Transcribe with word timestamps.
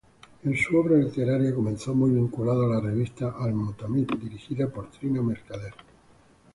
Su 0.55 0.77
obra 0.79 0.97
literaria 0.97 1.53
comenzó 1.53 1.93
muy 1.93 2.09
vinculada 2.09 2.65
a 2.65 2.69
la 2.69 2.79
revista 2.81 3.35
"Al-Motamid", 3.37 4.07
dirigida 4.19 4.67
por 4.67 4.89
Trina 4.89 5.21
Mercader. 5.21 5.75